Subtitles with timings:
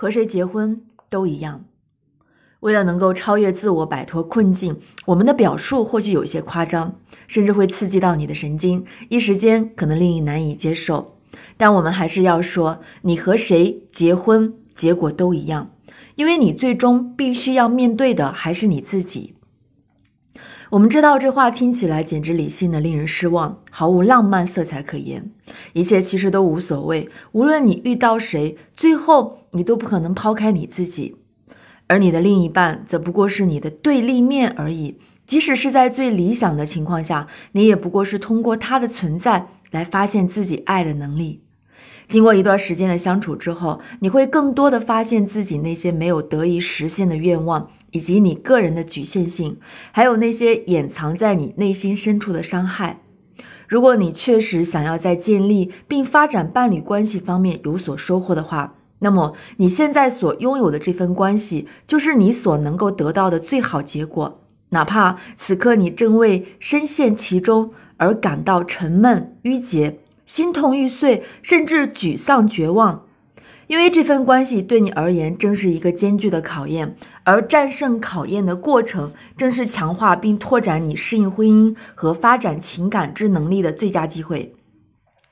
[0.00, 1.64] 和谁结婚都一样。
[2.60, 6.94] 为了能够超越自我、摆脱困境，我们的表述或许有些夸张，
[7.26, 11.16] 甚至会刺激到你的神经，一时间可能令你难以接受。
[11.56, 15.72] 但我们还是要说，你和谁结婚，结果都一样，
[16.14, 19.34] 因为你最终必须要面对的还是你自己。
[20.70, 25.30] 我们知道这话听起来简直理性的令人失望，毫无浪漫色彩可言，
[25.72, 27.08] 一切其实都无所谓。
[27.32, 31.16] 无论你遇到谁，最后你都不可能抛开你自己。
[31.86, 34.98] 而你的另一半则不过是你的对立面而已。
[35.26, 41.40] 即使是在最理想的情况下，你也不过是通过他的存在来发现自己爱的能力。
[42.08, 49.58] 经过一段时间的相处之后，你会更多的发现自己那些没有得以实现的愿望，以及你个人的局限性，
[49.92, 53.02] 还有那些掩藏在你内心深处的伤害。
[53.68, 64.40] 如果你确实想要在建立并发展伴侣关系方面有所收获的话，那么你现在所拥有的这份关系，就是你所能够得到的最好结果。
[64.70, 69.98] 哪怕此刻你正为深陷其中而感到沉闷、郁结、
[70.28, 73.06] 心痛欲碎，甚至沮丧、绝望，
[73.66, 84.54] 因为这份关系对你而言正是一个艰巨的考验，而战胜考验的过程，正是强化并拓展你适应婚姻和发展情感之能力的最佳机会。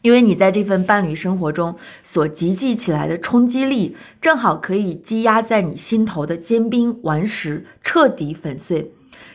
[0.00, 8.92] 因为你在这份伴侣生活中所集聚起来的冲击力，正好可以积压在你心头的坚冰顽石彻底粉碎，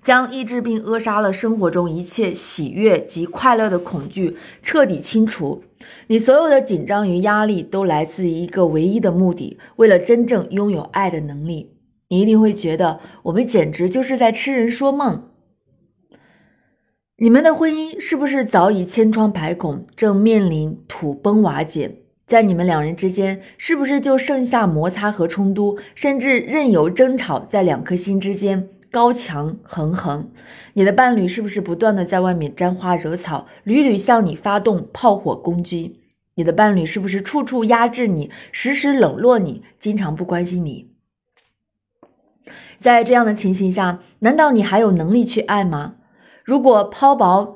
[0.00, 5.64] 将抑制并扼杀了生活中一切喜悦及快乐的恐惧彻底清除。
[6.06, 11.72] 你所有的紧张与压力都来自于一个唯一的目的：为了真正拥有爱的能力。
[12.08, 15.24] 你一定会觉得我们简直就是在痴人说梦。
[17.16, 22.05] 你们的婚姻是不是早已千疮百孔，正面临土崩瓦解？
[22.26, 30.28] 在你们两人之间，是不是就剩下摩擦和冲突，甚至任由争吵在两颗心之间高墙横横？
[30.72, 36.00] 你的伴侣是不是不断的在外面沾花惹草，屡屡向你发动炮火攻击？
[36.34, 40.90] 你的伴侣是不是处处压制你，时时冷落你，经常不关心你？
[42.76, 45.94] 在这样的情形下，难道你还有能力去爱吗？
[46.44, 47.55] 如果抛薄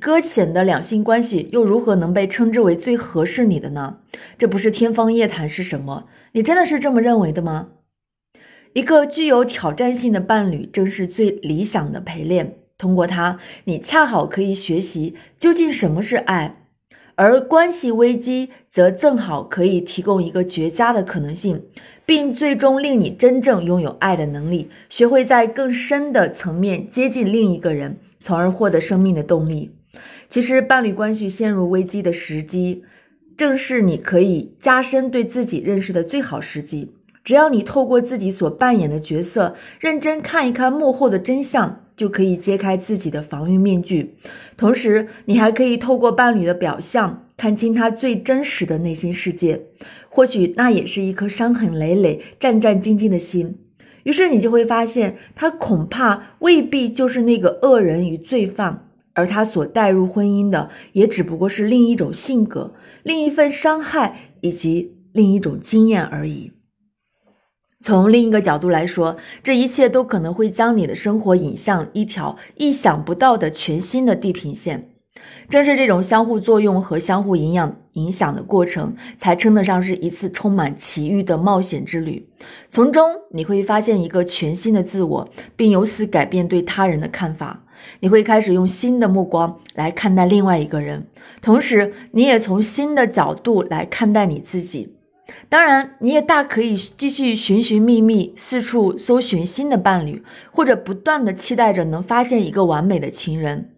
[0.00, 3.98] 搁浅的两性关系，又如何能被称之为最合适你的呢？
[4.36, 6.06] 这不是天方夜谭是什么？
[6.32, 7.68] 你真的是这么认为的吗？
[8.72, 12.56] 一个具有挑战性的伴侣，正是最理想的陪练。
[12.78, 16.59] 通过它，你恰好可以学习究竟什么是爱，
[17.14, 21.62] 而关系危机则正好可以提供一个绝佳的可能性，
[22.06, 27.98] 并最终令你真正拥有爱的能力，学会在更深的层面接近另一个人。
[28.22, 29.70] 从而获得生命的动力。
[30.28, 32.84] 其实，伴侣关系陷入危机的时机，
[33.34, 36.94] 正是你可以加深对自己认识的最好时机。
[37.24, 44.14] 只要你透过自己所扮演的角色，认真看一看幕后的真相，就可以揭开自己的防御面具。
[44.56, 49.66] 同时，你还可以透过伴侣的表象，看清他最真实的内心世界。
[50.08, 53.58] 或许那也是一颗伤痕累累、战战兢兢的心。
[54.04, 62.72] 于是你就会发现，他恐怕未必就是那个恶人与罪犯，而他所带入婚姻的，也只不过是另一种性格、
[63.02, 66.52] 另一份伤害以及另一种经验而已。
[67.82, 74.86] 从另一个角度来说，这一切都可能会将你的生活引向一条意想不到的全新的地平线。
[75.48, 82.28] 正是这种相互作用和相互营养影响的过程，才称得上是一次充满奇遇的冒险之旅。
[82.68, 87.64] 从中你会发现一个全新的自我，并由此改变对他人的看法。
[88.00, 91.06] 你会开始用新的目光来看待另外一个人，
[91.40, 94.96] 同时你也从新的角度来看待你自己。
[95.48, 103.70] 当然，你也大可以继续寻寻觅觅，四处搜寻新的伴侣，或者不断的期待着能发现一个完美的情人。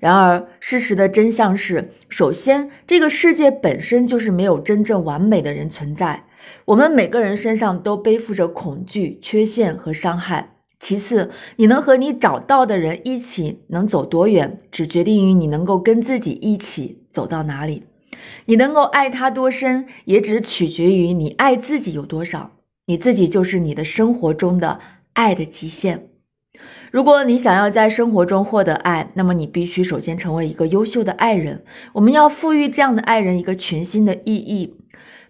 [0.00, 6.24] 然而，事实的真相是：首先，这个世界本身就是没有真正完美的人存在。
[6.64, 10.54] 我们每个人身上都背负着恐惧、缺陷和伤害。
[10.80, 17.82] 其次，你能和你找到的人一起能走多远，只决定于你能够跟自己一起走到哪里。
[18.48, 22.52] 你能够爱他多深，也只取决于你爱自己有多少。
[22.86, 24.80] 你自己就是你的生活中的
[25.12, 26.08] 爱的极限。
[26.90, 31.62] 如果你想要在生活中获得爱，那么你必须首先成为一个优秀的爱人。
[31.92, 34.76] 我们要赋予这样的爱人一个全新的意义，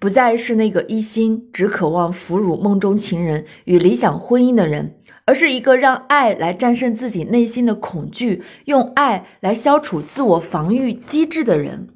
[0.00, 11.90] 不再是那个一心只渴望俘虏梦中情人与理想婚姻的人，而是一个让爱来战胜自己内心的恐惧，用爱来消除自我防御机制的人。